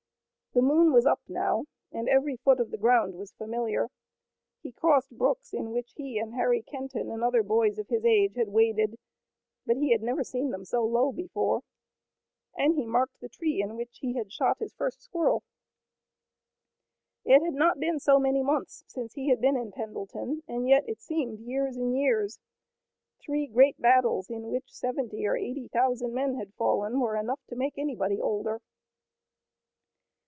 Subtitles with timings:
[0.53, 1.63] The moon was up now,
[1.93, 3.87] and every foot of the ground was familiar.
[4.61, 8.35] He crossed brooks in which he and Harry Kenton and other boys of his age
[8.35, 8.99] had waded
[9.65, 11.61] but he had never seen them so low before
[12.53, 15.41] and he marked the tree in which he had shot his first squirrel.
[17.23, 20.83] It had not been so many months since he had been in Pendleton, and yet
[20.85, 22.41] it seemed years and years.
[23.21, 27.55] Three great battles in which seventy or eighty thousand men had fallen were enough to
[27.55, 28.59] make anybody older.